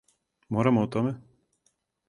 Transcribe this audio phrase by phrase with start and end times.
[0.53, 1.13] Морамо о томе?